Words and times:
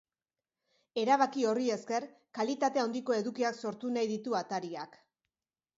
Erabaki 1.01 1.45
horri 1.49 1.67
esker, 1.75 2.07
kalitate 2.39 2.83
handiko 2.87 3.19
edukiak 3.21 3.63
sortu 3.67 3.95
nahi 3.99 4.13
ditu 4.15 4.39
atariak. 4.45 5.01